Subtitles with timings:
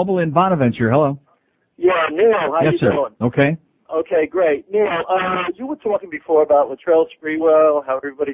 [0.00, 0.90] Mobile in Bonaventure.
[0.90, 1.18] Hello.
[1.76, 2.92] Yeah, Neil, how yes, you sir.
[2.92, 3.12] doing?
[3.20, 3.56] Okay.
[3.92, 4.64] Okay, great.
[4.72, 8.32] Neil, uh, you were talking before about Latrell Sprewell, how everybody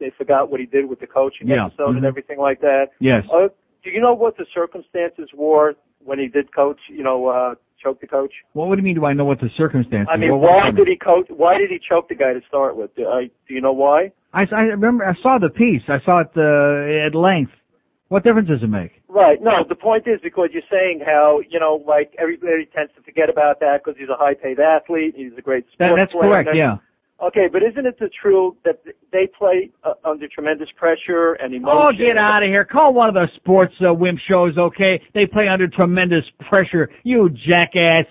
[0.00, 1.66] they forgot what he did with the coaching Yeah.
[1.66, 1.96] episode Mhm.
[1.98, 2.88] and everything like that.
[2.98, 3.24] Yes.
[3.30, 3.48] Uh,
[3.84, 6.80] do you know what the circumstances were when he did coach?
[6.88, 8.32] You know, uh, choke the coach.
[8.54, 8.94] Well, what do you mean?
[8.96, 10.08] Do I know what the circumstances?
[10.10, 11.26] I mean, what why did he coach?
[11.28, 12.94] Why did he choke the guy to start with?
[12.96, 14.12] Do, I, do you know why?
[14.32, 15.04] I, I remember.
[15.04, 15.82] I saw the piece.
[15.88, 17.52] I saw it uh, at length.
[18.08, 18.92] What difference does it make?
[19.12, 19.38] Right.
[19.42, 23.28] No, the point is because you're saying how you know, like everybody tends to forget
[23.28, 25.12] about that because he's a high-paid athlete.
[25.14, 26.48] He's a great That, sports that's player, correct.
[26.54, 26.76] Yeah.
[27.22, 31.78] Okay, but isn't it the true that they play uh, under tremendous pressure and emotion?
[31.78, 32.64] Oh, get out of here.
[32.64, 35.00] Call one of the sports uh, wimp shows, okay?
[35.14, 36.88] They play under tremendous pressure.
[37.04, 38.06] You jackass.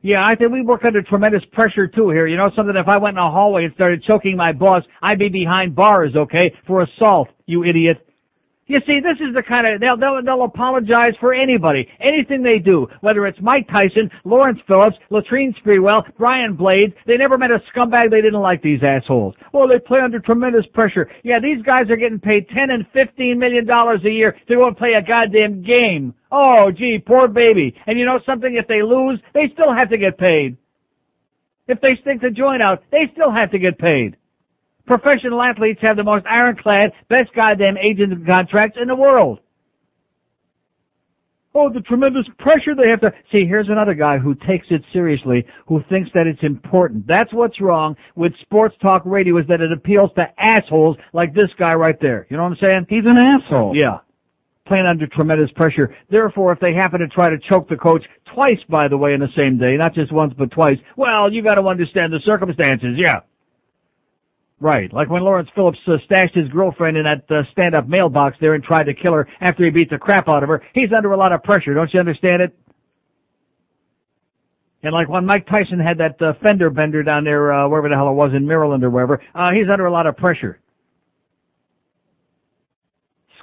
[0.00, 2.26] Yeah, I think we work under tremendous pressure too here.
[2.26, 2.74] You know something?
[2.74, 6.16] If I went in a hallway and started choking my boss, I'd be behind bars,
[6.16, 6.54] okay?
[6.66, 7.98] For assault, you idiot.
[8.68, 12.58] You see, this is the kind of they'll they'll, they'll apologize for anybody, anything they
[12.58, 16.92] do, whether it's Mike Tyson, Lawrence Phillips, Latrine Sprewell, Brian Blades.
[17.06, 18.60] They never met a scumbag they didn't like.
[18.60, 19.34] These assholes.
[19.54, 21.08] Well, they play under tremendous pressure.
[21.24, 24.66] Yeah, these guys are getting paid ten and fifteen million dollars a year to go
[24.68, 26.12] and play a goddamn game.
[26.30, 27.74] Oh, gee, poor baby.
[27.86, 28.54] And you know something?
[28.54, 30.58] If they lose, they still have to get paid.
[31.68, 34.16] If they stick the joint out, they still have to get paid.
[34.88, 39.38] Professional athletes have the most ironclad, best goddamn agent contracts in the world.
[41.54, 43.10] Oh, the tremendous pressure they have to.
[43.30, 47.06] See, here's another guy who takes it seriously, who thinks that it's important.
[47.06, 51.50] That's what's wrong with sports talk radio is that it appeals to assholes like this
[51.58, 52.26] guy right there.
[52.30, 52.86] You know what I'm saying?
[52.88, 53.74] He's an asshole.
[53.76, 53.98] Yeah.
[54.66, 55.94] Playing under tremendous pressure.
[56.10, 59.20] Therefore, if they happen to try to choke the coach twice, by the way, in
[59.20, 62.96] the same day, not just once but twice, well, you got to understand the circumstances.
[62.96, 63.20] Yeah.
[64.60, 68.54] Right, like when Lawrence Phillips uh, stashed his girlfriend in that uh, stand-up mailbox there
[68.54, 70.60] and tried to kill her after he beat the crap out of her.
[70.74, 72.58] He's under a lot of pressure, don't you understand it?
[74.82, 77.94] And like when Mike Tyson had that uh, fender bender down there, uh, wherever the
[77.94, 80.58] hell it was in Maryland or wherever, uh, he's under a lot of pressure.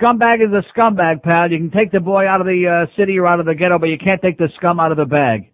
[0.00, 1.50] Scumbag is a scumbag, pal.
[1.50, 3.78] You can take the boy out of the uh, city or out of the ghetto,
[3.78, 5.51] but you can't take the scum out of the bag.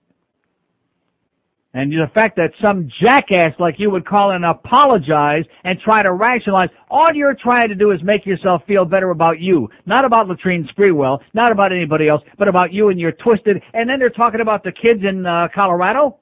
[1.78, 6.12] And the fact that some jackass like you would call and apologize and try to
[6.12, 9.68] rationalize, all you're trying to do is make yourself feel better about you.
[9.86, 13.88] Not about Latrine Sprewell, not about anybody else, but about you and your twisted, and
[13.88, 16.16] then they're talking about the kids in uh, Colorado?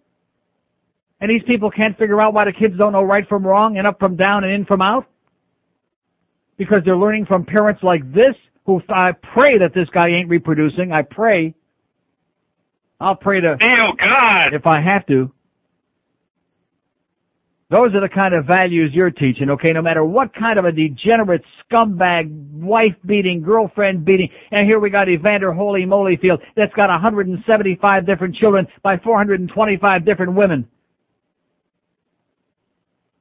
[1.22, 3.86] And these people can't figure out why the kids don't know right from wrong and
[3.86, 5.06] up from down and in from out?
[6.58, 8.34] Because they're learning from parents like this,
[8.66, 10.92] who I pray that this guy ain't reproducing.
[10.92, 11.54] I pray.
[13.00, 14.54] I'll pray to Oh God!
[14.54, 15.32] if I have to.
[17.68, 19.72] Those are the kind of values you're teaching, okay?
[19.72, 24.88] No matter what kind of a degenerate scumbag, wife beating, girlfriend beating, and here we
[24.88, 30.68] got Evander Holy Molyfield that's got 175 different children by 425 different women.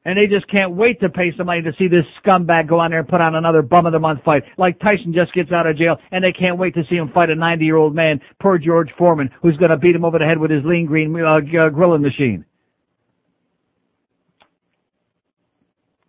[0.08, 3.00] And they just can't wait to pay somebody to see this scumbag go on there
[3.00, 4.44] and put on another bum of the month fight.
[4.60, 7.32] Like Tyson just gets out of jail and they can't wait to see him fight
[7.32, 10.38] a 90 year old man, poor George Foreman, who's gonna beat him over the head
[10.38, 12.46] with his lean green uh, uh, grilling machine.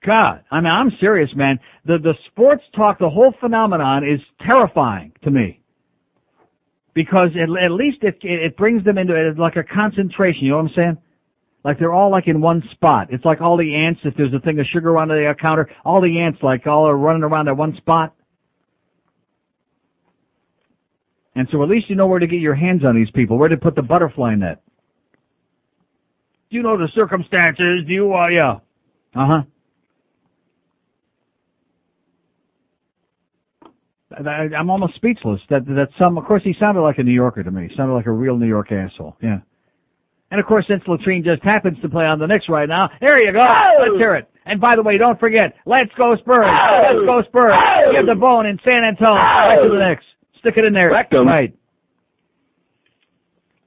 [0.06, 1.58] God, I mean, I'm serious, man.
[1.84, 5.60] The the sports talk, the whole phenomenon is terrifying to me
[6.94, 10.44] because at, at least it it brings them into it like a concentration.
[10.44, 10.98] You know what I'm saying?
[11.64, 13.08] Like they're all like in one spot.
[13.10, 14.00] It's like all the ants.
[14.04, 16.96] If there's a thing of sugar on the counter, all the ants like all are
[16.96, 18.14] running around at one spot.
[21.34, 23.48] And so at least you know where to get your hands on these people, where
[23.48, 24.62] to put the butterfly net.
[26.48, 27.84] Do you know the circumstances?
[27.86, 28.14] Do you?
[28.14, 28.52] Uh, yeah.
[29.14, 29.42] Uh huh.
[34.24, 35.40] I, I'm almost speechless.
[35.50, 37.70] That that some, of course, he sounded like a New Yorker to me.
[37.76, 39.16] Sounded like a real New York asshole.
[39.22, 39.38] Yeah.
[40.30, 43.22] And of course, since Latrine just happens to play on the Knicks right now, there
[43.22, 43.40] you go.
[43.40, 43.82] Oh!
[43.82, 44.28] Let's hear it.
[44.44, 46.46] And by the way, don't forget, let's go Spurs.
[46.46, 46.82] Oh!
[46.92, 47.58] Let's go Spurs.
[47.60, 47.92] Oh!
[47.92, 49.14] Give the bone in San Antonio.
[49.14, 50.04] Right to the Knicks.
[50.40, 50.90] Stick it in there.
[50.90, 51.26] Rectum.
[51.26, 51.54] Right.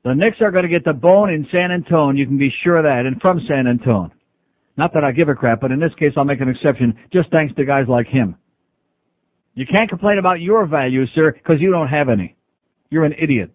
[0.04, 2.20] The Knicks are going to get the bone in San Antonio.
[2.20, 3.06] You can be sure of that.
[3.06, 4.12] And from San Antonio.
[4.78, 7.30] Not that I give a crap, but in this case, I'll make an exception just
[7.32, 8.36] thanks to guys like him.
[9.60, 12.38] You can't complain about your values, sir, because you don't have any.
[12.90, 13.52] You're an idiot.